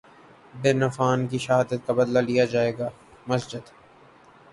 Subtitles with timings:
[0.53, 2.89] بن Affan کی شہادت کا بدلہ لیا جائے گا
[3.27, 3.69] مسجد